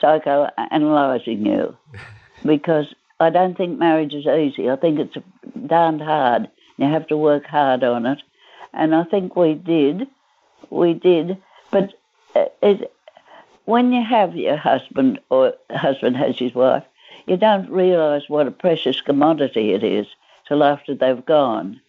[0.00, 1.76] psychoanalyzing you,
[2.44, 4.70] because I don't think marriage is easy.
[4.70, 5.16] I think it's
[5.66, 6.48] darned hard.
[6.80, 8.22] You have to work hard on it,
[8.72, 10.08] and I think we did,
[10.70, 11.36] we did.
[11.70, 11.92] But
[12.34, 12.90] uh, it,
[13.66, 16.84] when you have your husband or husband has his wife,
[17.26, 20.06] you don't realise what a precious commodity it is
[20.48, 21.82] till after they've gone.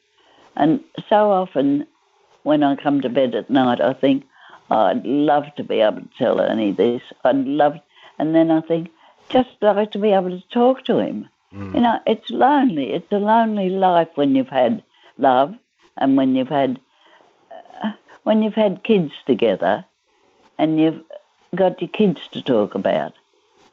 [0.57, 1.87] And so often,
[2.43, 4.25] when I come to bed at night, I think,
[4.69, 7.01] oh, I'd love to be able to tell Ernie this.
[7.23, 7.79] I'd love,
[8.19, 8.89] and then I think,
[9.29, 11.29] just like to be able to talk to him.
[11.53, 11.75] Mm.
[11.75, 12.93] You know, it's lonely.
[12.93, 14.83] It's a lonely life when you've had
[15.17, 15.53] love
[15.97, 16.79] and when you've had
[17.83, 17.91] uh,
[18.23, 19.85] when you've had kids together,
[20.57, 21.01] and you've
[21.55, 23.13] got your kids to talk about.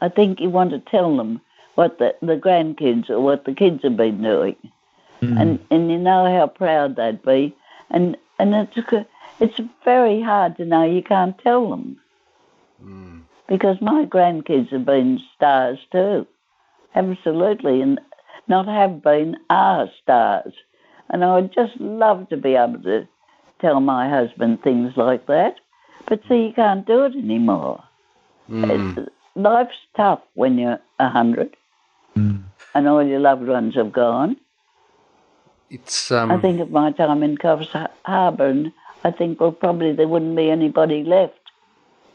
[0.00, 1.40] I think you want to tell them
[1.74, 4.56] what the, the grandkids or what the kids have been doing,
[5.22, 5.40] mm.
[5.40, 7.54] and and you know how proud they'd be,
[7.90, 9.06] and and it's
[9.40, 10.84] it's very hard to know.
[10.84, 12.00] You can't tell them,
[12.84, 13.22] mm.
[13.46, 16.26] because my grandkids have been stars too,
[16.94, 18.00] absolutely, and
[18.46, 20.52] not have been are stars,
[21.10, 23.06] and I would just love to be able to
[23.60, 25.56] tell my husband things like that,
[26.06, 27.82] but see you can't do it anymore.
[28.50, 31.54] It's- life's tough when you're a hundred
[32.74, 34.36] and all your loved ones have gone.
[35.70, 37.68] It's um, I think of my time in Coffs
[38.04, 38.72] Harbour, and
[39.04, 41.38] I think, well, probably there wouldn't be anybody left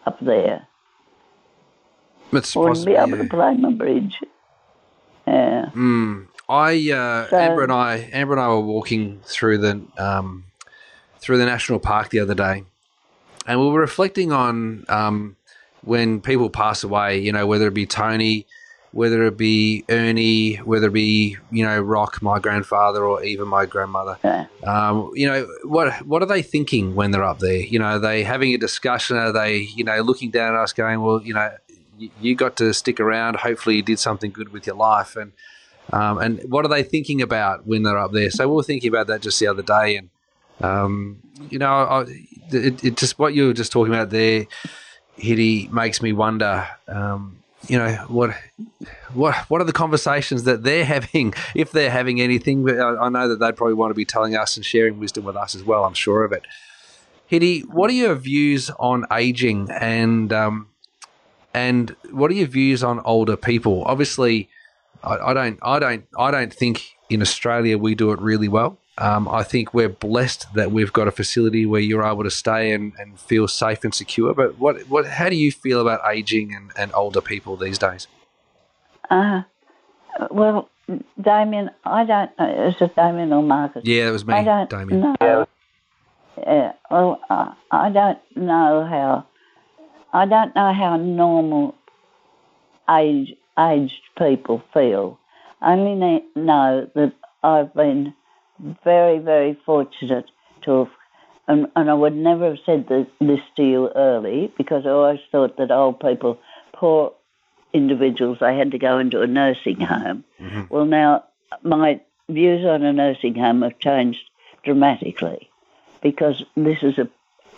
[0.05, 0.67] up there.
[2.33, 4.19] it's I wouldn't be able to play my bridge.
[5.27, 5.69] Yeah.
[5.73, 6.27] Mm.
[6.49, 10.45] I uh, So- Amber and I Amber and I were walking through the um,
[11.19, 12.63] through the national park the other day,
[13.47, 15.35] and we were reflecting on um,
[15.83, 17.19] when people pass away.
[17.19, 18.45] You know, whether it be Tony,
[18.91, 23.65] whether it be Ernie, whether it be you know Rock, my grandfather, or even my
[23.65, 24.17] grandmother.
[24.23, 24.47] Yeah.
[24.63, 27.55] Um, you know, what what are they thinking when they're up there?
[27.61, 29.15] You know, are they having a discussion?
[29.15, 31.49] Are they you know looking down at us, going, well, you know,
[32.21, 33.37] you, got to stick around.
[33.37, 35.31] Hopefully, you did something good with your life, and
[35.91, 38.31] Um, and what are they thinking about when they're up there?
[38.31, 40.09] So we were thinking about that just the other day, and
[40.61, 42.01] um, you know, I,
[42.51, 44.47] it, it, just what you were just talking about there,
[45.17, 46.67] Hitty, makes me wonder.
[46.87, 48.35] Um, you know what
[49.13, 53.29] what what are the conversations that they're having if they're having anything I, I, know
[53.29, 55.85] that they'd probably want to be telling us and sharing wisdom with us as well
[55.85, 56.43] i'm sure of it
[57.25, 60.67] hitty what are your views on aging and um,
[61.53, 64.49] and what are your views on older people obviously
[65.03, 68.77] I, I don't i don't i don't think in australia we do it really well
[68.97, 72.71] um, I think we're blessed that we've got a facility where you're able to stay
[72.71, 74.35] and, and feel safe and secure.
[74.35, 78.07] But what, what, how do you feel about aging and, and older people these days?
[79.09, 79.41] Uh,
[80.29, 80.69] well,
[81.19, 82.67] Damien, I don't know.
[82.67, 83.83] Is it Damien or Marcus?
[83.83, 85.15] Yeah, it was me, I don't Damien.
[85.19, 85.47] Know.
[86.37, 89.25] Yeah, well, uh, I don't know how.
[90.13, 91.75] I don't know how normal
[92.89, 95.19] age aged people feel.
[95.61, 98.13] I only know that I've been
[98.83, 100.29] very, very fortunate
[100.61, 100.89] to have,
[101.47, 105.19] and, and I would never have said this, this to you early because I always
[105.31, 106.39] thought that old people,
[106.73, 107.13] poor
[107.73, 110.23] individuals, they had to go into a nursing home.
[110.39, 110.61] Mm-hmm.
[110.69, 111.23] Well, now
[111.63, 114.29] my views on a nursing home have changed
[114.63, 115.49] dramatically
[116.01, 117.09] because this is a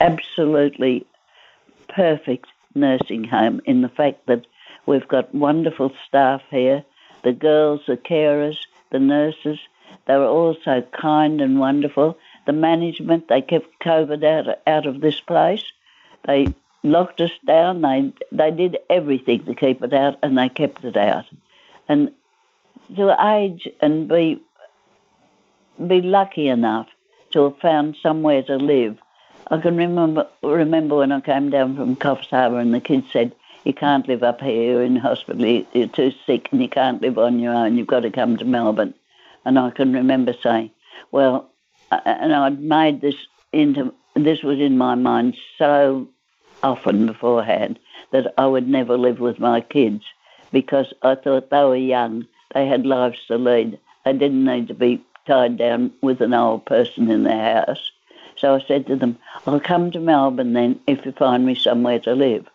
[0.01, 1.05] absolutely
[1.95, 4.45] perfect nursing home in the fact that
[4.86, 6.84] we've got wonderful staff here.
[7.23, 8.58] The girls, the carers,
[8.91, 9.60] the nurses,
[10.05, 12.17] they were all so kind and wonderful.
[12.45, 15.63] The management, they kept COVID out, out of this place.
[16.25, 16.53] They
[16.84, 17.81] locked us down.
[17.81, 21.25] They, they did everything to keep it out, and they kept it out.
[21.88, 22.12] And
[22.95, 24.41] to age and be,
[25.88, 26.88] be lucky enough
[27.31, 28.97] to have found somewhere to live.
[29.47, 33.35] I can remember remember when I came down from Coffs Harbour and the kids said,
[33.63, 37.39] you can't live up here in hospital, you're too sick and you can't live on
[37.39, 38.93] your own, you've got to come to Melbourne.
[39.43, 40.71] And I can remember saying,
[41.11, 41.49] well,
[41.91, 43.15] and I'd made this
[43.51, 46.07] into, this was in my mind so
[46.63, 47.79] often beforehand
[48.11, 50.03] that I would never live with my kids
[50.51, 54.73] because I thought they were young, they had lives to lead, they didn't need to
[54.73, 57.91] be tied down with an old person in their house.
[58.45, 61.97] So I said to them, I'll come to Melbourne then if you find me somewhere
[62.01, 62.45] to live.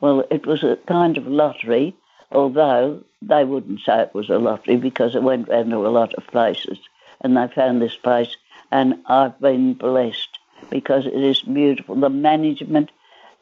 [0.00, 1.92] Well, it was a kind of lottery,
[2.30, 6.14] although they wouldn't say it was a lottery because it went round to a lot
[6.14, 6.78] of places
[7.20, 8.36] and they found this place
[8.70, 10.38] and I've been blessed
[10.70, 11.96] because it is beautiful.
[11.96, 12.92] The management,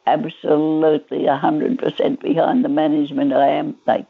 [0.07, 3.75] absolutely 100% behind the management I am.
[3.85, 4.03] They,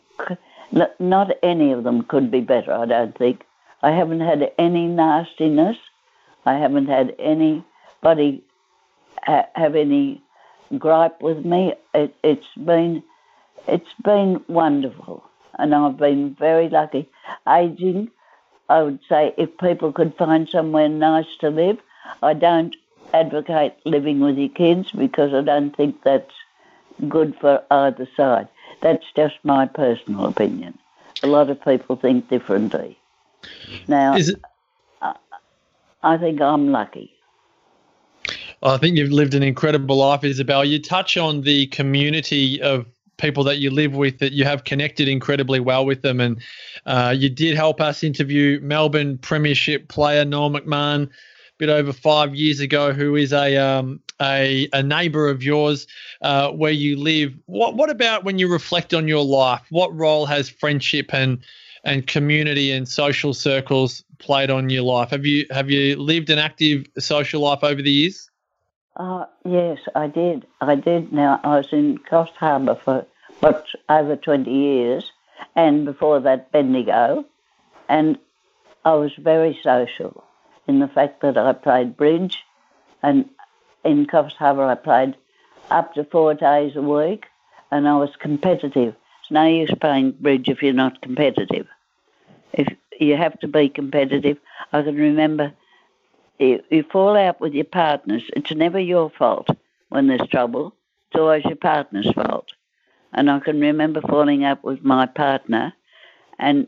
[0.99, 3.43] not any of them could be better, I don't think.
[3.83, 5.75] I haven't had any nastiness.
[6.45, 7.13] I haven't had
[8.03, 8.43] anybody
[9.25, 10.21] have any
[10.77, 11.73] gripe with me.
[11.93, 13.03] It, it's been
[13.67, 15.23] it's been wonderful
[15.57, 17.09] and I've been very lucky.
[17.47, 18.09] Aging,
[18.69, 21.77] I would say if people could find somewhere nice to live,
[22.23, 22.75] I don't
[23.13, 26.33] advocate living with your kids because I don't think that's
[27.07, 28.47] good for either side.
[28.81, 30.77] That's just my personal opinion.
[31.23, 32.97] A lot of people think differently.
[33.87, 34.39] Now, it-
[36.01, 37.11] I think I'm lucky.
[38.61, 40.65] I think you've lived an incredible life, Isabel.
[40.65, 42.85] You touch on the community of
[43.17, 46.19] people that you live with that you have connected incredibly well with them.
[46.19, 46.41] And
[46.85, 51.09] uh, you did help us interview Melbourne Premiership player Noel McMahon a
[51.57, 55.87] bit over five years ago, who is a um, a, a neighbour of yours
[56.21, 57.33] uh, where you live.
[57.45, 59.61] What what about when you reflect on your life?
[59.69, 61.39] What role has friendship and
[61.85, 65.11] and community and social circles played on your life?
[65.11, 68.29] Have you have you lived an active social life over the years?
[68.99, 70.45] Uh, yes, I did.
[70.59, 71.13] I did.
[71.13, 73.05] Now, I was in Coffs Harbour for,
[73.39, 75.09] what, over 20 years,
[75.55, 77.23] and before that, Bendigo.
[77.87, 78.19] And
[78.83, 80.25] I was very social
[80.67, 82.39] in the fact that I played bridge,
[83.01, 83.29] and
[83.85, 85.15] in Coffs Harbour, I played
[85.71, 87.25] up to four days a week,
[87.71, 88.95] and I was competitive.
[89.21, 91.67] It's no use playing bridge if you're not competitive.
[92.51, 92.67] If
[92.99, 94.39] you have to be competitive,
[94.73, 95.53] I can remember
[96.39, 99.49] you, you fall out with your partners, it's never your fault
[99.89, 100.73] when there's trouble.
[101.09, 102.53] It's always your partner's fault.
[103.13, 105.73] And I can remember falling out with my partner,
[106.37, 106.67] and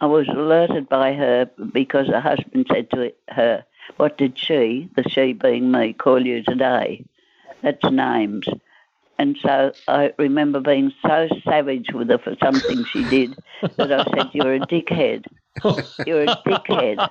[0.00, 3.64] I was alerted by her because her husband said to her,
[3.98, 7.04] What did she, the she being me, call you today?
[7.62, 8.48] That's names.
[9.18, 13.38] And so I remember being so savage with her for something she did
[13.76, 15.26] that I said, You're a dickhead.
[16.06, 17.08] You're a dickhead.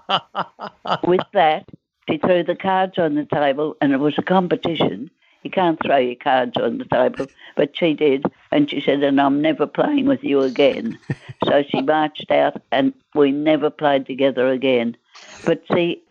[1.04, 1.70] With that,
[2.10, 5.10] she threw the cards on the table, and it was a competition.
[5.44, 9.20] You can't throw your cards on the table, but she did, and she said, "And
[9.20, 10.98] I'm never playing with you again."
[11.46, 14.98] So she marched out, and we never played together again.
[15.46, 16.02] But see,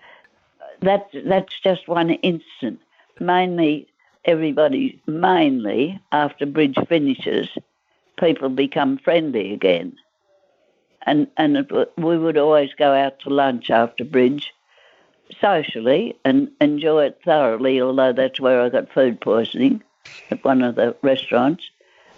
[0.80, 2.80] that that's just one instant.
[3.20, 3.86] Mainly,
[4.24, 7.48] everybody, mainly after bridge finishes,
[8.18, 9.96] people become friendly again.
[11.06, 14.52] And and it, we would always go out to lunch after bridge,
[15.40, 17.80] socially, and enjoy it thoroughly.
[17.80, 19.82] Although that's where I got food poisoning
[20.30, 21.64] at one of the restaurants.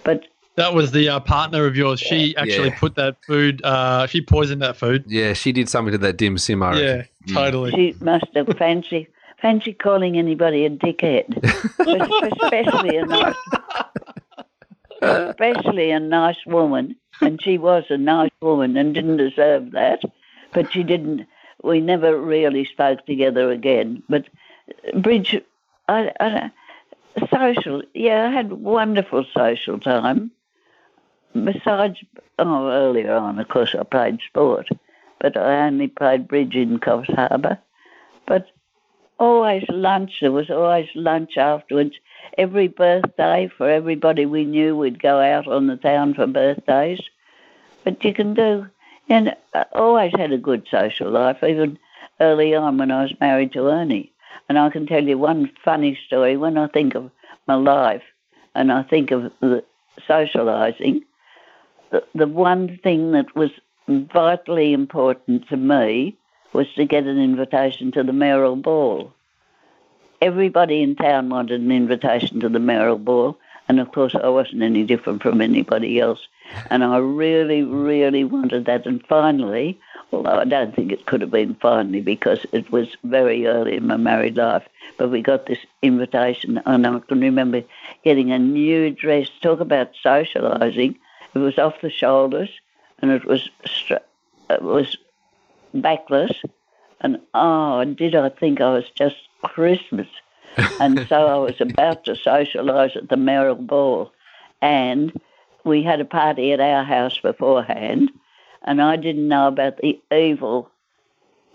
[0.04, 0.24] But
[0.56, 2.00] That was the uh, partner of yours.
[2.00, 2.78] She actually Yeah.
[2.78, 3.62] put that food.
[3.64, 5.04] Uh, she poisoned that food.
[5.06, 6.62] Yeah, she did something to that dim sim.
[6.62, 7.08] I Yeah, reckon.
[7.28, 7.34] Mm.
[7.34, 7.70] totally.
[7.70, 9.08] she must have fancy
[9.40, 11.36] fancy calling anybody a dickhead,
[12.42, 13.34] especially a nice,
[15.02, 16.96] especially a nice woman.
[17.20, 20.02] And she was a nice woman and didn't deserve that,
[20.52, 21.26] but she didn't.
[21.62, 24.02] We never really spoke together again.
[24.08, 24.26] But
[24.94, 25.40] Bridge,
[25.88, 26.50] I, I,
[27.30, 30.30] social, yeah, I had wonderful social time.
[31.34, 31.98] Besides,
[32.38, 34.68] oh, earlier on, of course, I played sport,
[35.18, 37.58] but I only played bridge in Coffs Harbour.
[38.26, 38.48] But
[39.18, 41.94] always lunch, there was always lunch afterwards.
[42.38, 47.00] Every birthday for everybody we knew, we'd go out on the town for birthdays.
[47.84, 48.68] But you can do,
[49.08, 51.78] and I always had a good social life, even
[52.20, 54.12] early on when I was married to Ernie.
[54.48, 57.10] And I can tell you one funny story when I think of
[57.46, 58.02] my life
[58.54, 59.64] and I think of the
[60.08, 61.02] socialising.
[61.90, 63.50] The, the one thing that was
[63.88, 66.16] vitally important to me
[66.52, 69.12] was to get an invitation to the mayoral ball.
[70.22, 74.62] Everybody in town wanted an invitation to the mayoral ball, and of course I wasn't
[74.62, 76.28] any different from anybody else.
[76.70, 78.86] And I really, really wanted that.
[78.86, 79.80] And finally,
[80.12, 83.88] although I don't think it could have been finally because it was very early in
[83.88, 84.62] my married life,
[84.96, 87.64] but we got this invitation, and I can remember
[88.04, 89.28] getting a new dress.
[89.40, 90.94] Talk about socialising.
[91.34, 92.50] It was off the shoulders,
[93.00, 94.96] and it was it was
[95.74, 96.40] backless,
[97.02, 100.08] and oh, did I think I was just Christmas?
[100.80, 104.12] and so I was about to socialise at the mayoral ball,
[104.60, 105.12] and
[105.64, 108.10] we had a party at our house beforehand,
[108.62, 110.70] and I didn't know about the evil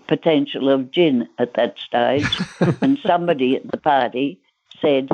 [0.08, 2.28] potential of gin at that stage,
[2.82, 4.40] and somebody at the party
[4.82, 5.10] said,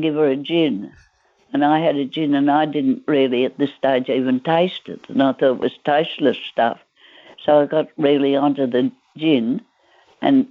[0.00, 0.92] "Give her a gin."
[1.52, 5.08] And I had a gin, and I didn't really at this stage even taste it,
[5.08, 6.80] and I thought it was tasteless stuff.
[7.44, 9.60] So I got really onto the gin,
[10.20, 10.48] and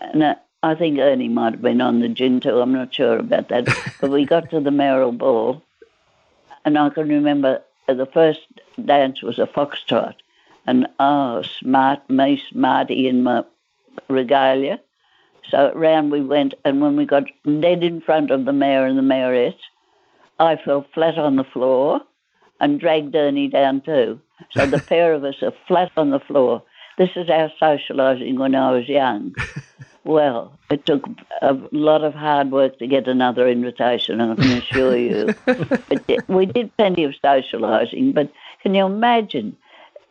[0.00, 2.60] and uh, I think Ernie might have been on the gin too.
[2.60, 3.68] I'm not sure about that.
[4.00, 5.62] but we got to the mayoral ball,
[6.64, 8.40] and I can remember the first
[8.82, 10.14] dance was a foxtrot,
[10.66, 13.44] and oh, smart me, smarty in my
[14.08, 14.80] regalia.
[15.50, 18.96] So round we went, and when we got dead in front of the mayor and
[18.96, 19.54] the mayoress,
[20.38, 22.00] I fell flat on the floor
[22.60, 24.20] and dragged Ernie down too.
[24.50, 26.62] So the pair of us are flat on the floor.
[26.96, 29.34] This is our socialising when I was young.
[30.04, 31.06] Well, it took
[31.40, 35.34] a lot of hard work to get another invitation, I can assure you.
[35.46, 38.30] but we did plenty of socialising, but
[38.62, 39.56] can you imagine?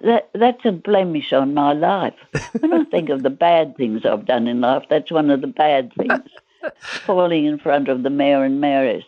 [0.01, 2.15] That, that's a blemish on my life.
[2.59, 5.47] When I think of the bad things I've done in life, that's one of the
[5.47, 6.29] bad things.
[7.05, 9.05] Falling in front of the mayor and mayoress.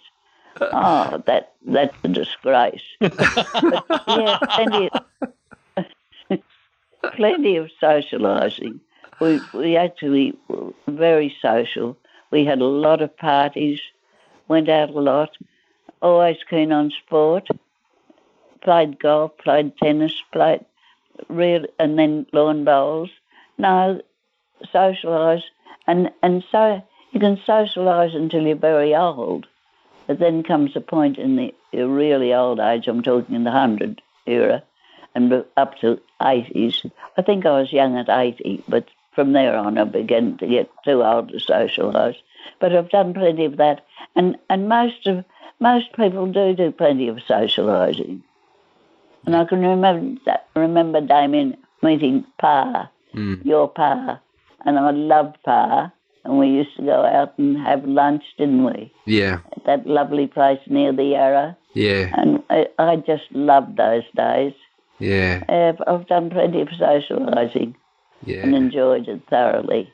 [0.62, 2.82] Oh, that that's a disgrace.
[3.00, 3.14] But,
[4.08, 5.05] yeah, plenty of,
[7.16, 8.80] plenty of socialising.
[9.20, 11.98] We we actually were very social.
[12.32, 13.80] We had a lot of parties,
[14.48, 15.38] went out a lot,
[16.02, 17.48] always keen on sport.
[18.62, 20.66] Played golf, played tennis, played
[21.30, 23.10] real, and then lawn bowls.
[23.58, 24.02] No,
[24.74, 25.44] socialise,
[25.88, 29.48] and and so you can socialise until you're very old.
[30.08, 34.02] But then comes a point in the really old age, I'm talking in the 100
[34.28, 34.64] era,
[35.16, 36.92] and up to 80s.
[37.18, 40.70] I think I was young at 80, but from there on I began to get
[40.84, 42.18] too old to socialise.
[42.60, 43.86] But I've done plenty of that,
[44.16, 45.26] and, and most of
[45.60, 48.22] most people do do plenty of socialising.
[49.26, 53.44] And I can remember that, remember Damien meeting Pa, mm.
[53.44, 54.20] your Pa,
[54.66, 55.92] and I loved Pa,
[56.24, 58.94] and we used to go out and have lunch, didn't we?
[59.06, 64.04] Yeah, At that lovely place near the Yarra, yeah, and I, I just loved those
[64.16, 64.54] days.
[65.00, 67.76] Yeah, I've, I've done plenty of socialising
[68.44, 69.92] and enjoyed it thoroughly.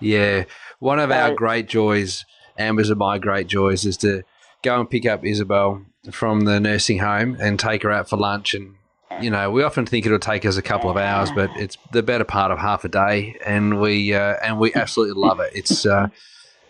[0.00, 0.44] yeah.
[0.80, 2.24] One of our great joys,
[2.58, 4.22] Amber's of my great joys, is to
[4.62, 8.54] go and pick up Isabel from the nursing home and take her out for lunch.
[8.54, 8.74] And
[9.20, 12.02] you know, we often think it'll take us a couple of hours, but it's the
[12.02, 15.52] better part of half a day, and we uh, and we absolutely love it.
[15.54, 16.08] It's uh,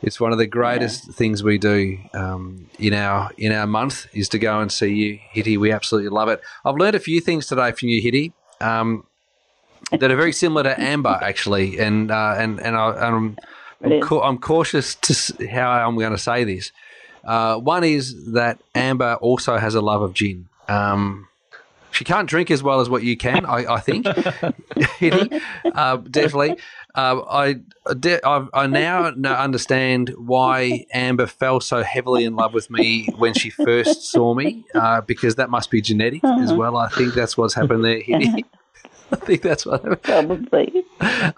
[0.04, 4.28] it's one of the greatest things we do um, in our in our month is
[4.30, 5.56] to go and see you, Hitty.
[5.56, 6.40] We absolutely love it.
[6.64, 8.32] I've learned a few things today from you, Hitty.
[8.60, 9.06] um,
[9.90, 13.36] that are very similar to Amber, actually, and uh, and and I, I'm
[13.84, 16.72] I'm, ca- I'm cautious to s- how I'm going to say this.
[17.22, 20.48] Uh, one is that Amber also has a love of gin.
[20.68, 21.28] Um,
[21.90, 24.06] she can't drink as well as what you can, I, I think.
[24.98, 26.56] Hitty, uh, definitely.
[26.94, 27.56] Uh, I,
[28.24, 33.50] I I now understand why Amber fell so heavily in love with me when she
[33.50, 36.76] first saw me, uh, because that must be genetic as well.
[36.76, 38.00] I think that's what's happened there.
[39.12, 40.02] I think that's what happened.
[40.02, 40.84] Probably.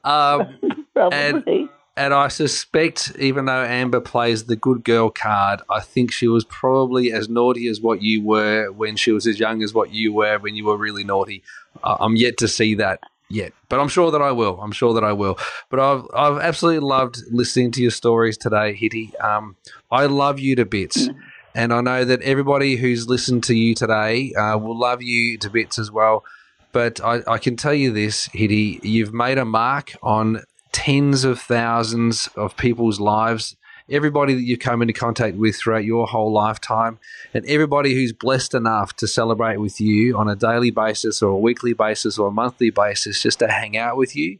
[0.04, 0.58] Um,
[0.92, 1.68] Probably.
[1.96, 6.44] and I suspect, even though Amber plays the good girl card, I think she was
[6.44, 10.12] probably as naughty as what you were when she was as young as what you
[10.12, 11.42] were when you were really naughty.
[11.82, 14.60] I'm yet to see that yet, but I'm sure that I will.
[14.60, 15.38] I'm sure that I will.
[15.70, 19.16] But I've I've absolutely loved listening to your stories today, Hitty.
[19.16, 19.56] Um,
[19.90, 21.08] I love you to bits.
[21.54, 25.48] And I know that everybody who's listened to you today uh, will love you to
[25.48, 26.22] bits as well.
[26.70, 31.40] But I, I can tell you this, Hitty, you've made a mark on tens of
[31.40, 33.56] thousands of people's lives.
[33.88, 36.98] Everybody that you've come into contact with throughout your whole lifetime,
[37.32, 41.38] and everybody who's blessed enough to celebrate with you on a daily basis or a
[41.38, 44.38] weekly basis or a monthly basis just to hang out with you,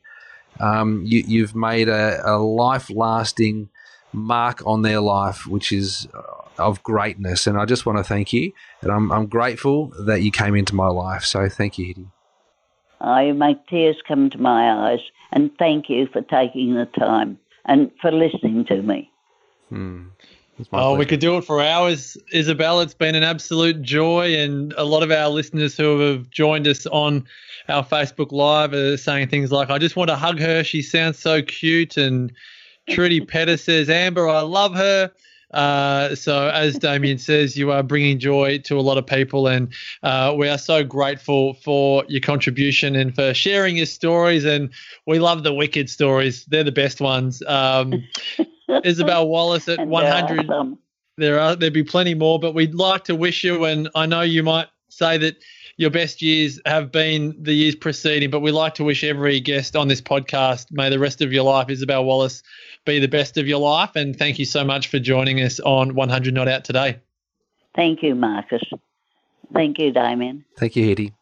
[0.59, 3.69] um, you you've made a, a life lasting
[4.13, 6.23] mark on their life, which is uh,
[6.59, 7.47] of greatness.
[7.47, 8.53] And I just want to thank you.
[8.81, 11.25] And I'm, I'm grateful that you came into my life.
[11.25, 12.11] So thank you.
[13.01, 15.01] Oh, you make tears come to my eyes.
[15.33, 19.11] And thank you for taking the time and for listening to me.
[20.59, 22.81] It's my Oh, we could do it for hours, Isabel.
[22.81, 26.87] It's been an absolute joy, and a lot of our listeners who have joined us
[26.87, 27.27] on
[27.69, 30.65] our Facebook Live are saying things like, "I just want to hug her.
[30.65, 32.33] She sounds so cute." And
[32.89, 35.11] Trudy Petter says, "Amber, I love her."
[35.53, 39.69] Uh, so, as Damien says, you are bringing joy to a lot of people, and
[40.03, 44.45] uh, we are so grateful for your contribution and for sharing your stories.
[44.45, 44.71] And
[45.07, 47.43] we love the wicked stories; they're the best ones.
[47.47, 48.05] Um,
[48.85, 50.79] Isabel Wallace at And there are 100 some.
[51.17, 54.23] there are there'd be plenty more, but we'd like to wish you, and I know
[54.23, 55.37] you might say that
[55.77, 59.77] your best years have been the years preceding, but we like to wish every guest
[59.77, 62.43] on this podcast, may the rest of your life, Isabel Wallace,
[62.87, 63.91] be the best of your life.
[63.95, 66.99] And thank you so much for joining us on 100 Not Out today.
[67.75, 68.63] Thank you, Marcus.
[69.53, 70.45] Thank you, Damien.
[70.57, 71.13] Thank you, Hitty.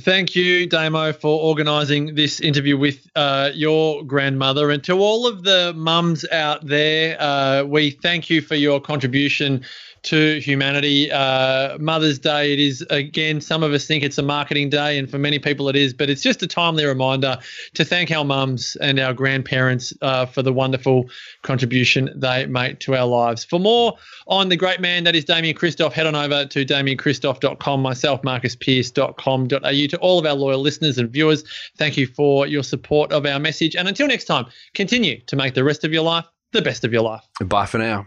[0.00, 4.70] Thank you, Damo, for organising this interview with uh, your grandmother.
[4.70, 9.62] And to all of the mums out there, uh, we thank you for your contribution
[10.02, 11.10] to humanity.
[11.10, 15.08] Uh, Mother's Day, it is, again, some of us think it's a marketing day, and
[15.08, 17.38] for many people it is, but it's just a timely reminder
[17.74, 21.08] to thank our mums and our grandparents uh, for the wonderful
[21.42, 23.44] contribution they make to our lives.
[23.44, 23.96] For more
[24.26, 29.86] on the great man that is Damien Kristof, head on over to damienkristof.com, myself, marcuspearce.com.au.
[29.86, 31.44] To all of our loyal listeners and viewers,
[31.76, 33.76] thank you for your support of our message.
[33.76, 36.92] And until next time, continue to make the rest of your life the best of
[36.92, 37.22] your life.
[37.40, 38.06] Bye for now.